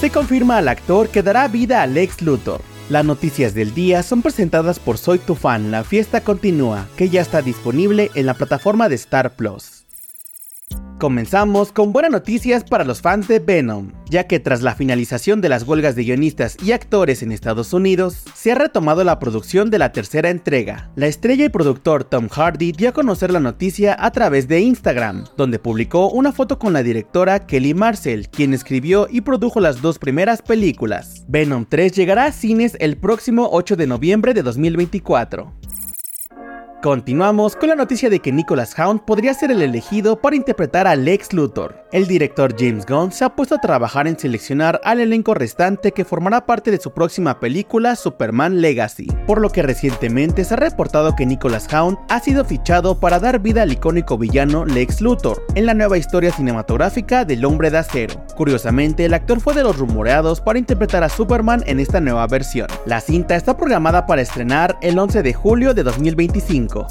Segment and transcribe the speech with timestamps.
[0.00, 2.60] Se confirma al actor que dará vida a Lex Luthor.
[2.88, 7.20] Las noticias del día son presentadas por Soy tu fan, la fiesta continúa, que ya
[7.20, 9.87] está disponible en la plataforma de Star Plus.
[10.98, 15.48] Comenzamos con buenas noticias para los fans de Venom, ya que tras la finalización de
[15.48, 19.78] las huelgas de guionistas y actores en Estados Unidos, se ha retomado la producción de
[19.78, 20.90] la tercera entrega.
[20.96, 25.22] La estrella y productor Tom Hardy dio a conocer la noticia a través de Instagram,
[25.36, 30.00] donde publicó una foto con la directora Kelly Marcel, quien escribió y produjo las dos
[30.00, 31.24] primeras películas.
[31.28, 35.67] Venom 3 llegará a cines el próximo 8 de noviembre de 2024.
[36.82, 40.94] Continuamos con la noticia de que Nicholas Hound podría ser el elegido para interpretar a
[40.94, 41.84] Lex Luthor.
[41.90, 46.04] El director James Gunn se ha puesto a trabajar en seleccionar al elenco restante que
[46.04, 51.16] formará parte de su próxima película Superman Legacy, por lo que recientemente se ha reportado
[51.16, 55.66] que Nicholas Hound ha sido fichado para dar vida al icónico villano Lex Luthor en
[55.66, 58.24] la nueva historia cinematográfica del Hombre de Acero.
[58.38, 62.68] Curiosamente, el actor fue de los rumoreados para interpretar a Superman en esta nueva versión.
[62.86, 66.86] La cinta está programada para estrenar el 11 de julio de 2025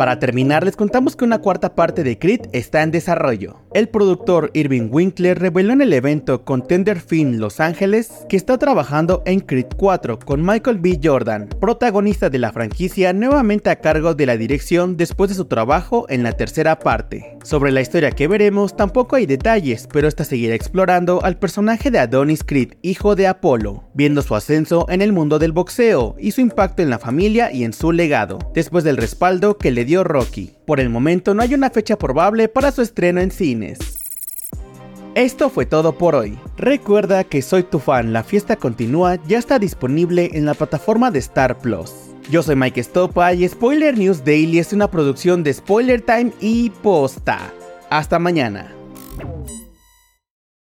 [0.00, 3.58] para terminar, les contamos que una cuarta parte de Creed está en desarrollo.
[3.74, 9.22] El productor Irving Winkler reveló en el evento Contender Film Los Ángeles que está trabajando
[9.26, 10.98] en Creed 4 con Michael B.
[11.04, 16.06] Jordan, protagonista de la franquicia nuevamente a cargo de la dirección después de su trabajo
[16.08, 17.36] en la tercera parte.
[17.44, 21.98] Sobre la historia que veremos tampoco hay detalles, pero esta seguirá explorando al personaje de
[21.98, 26.40] Adonis Creed, hijo de Apolo, viendo su ascenso en el mundo del boxeo y su
[26.40, 30.52] impacto en la familia y en su legado, después del respaldo que le Rocky.
[30.66, 33.78] Por el momento no hay una fecha probable para su estreno en cines.
[35.14, 36.38] Esto fue todo por hoy.
[36.56, 41.18] Recuerda que Soy tu fan, la fiesta continúa, ya está disponible en la plataforma de
[41.18, 41.92] Star Plus.
[42.30, 46.70] Yo soy Mike Stopa y Spoiler News Daily es una producción de Spoiler Time y
[46.70, 47.52] Posta.
[47.90, 48.79] Hasta mañana.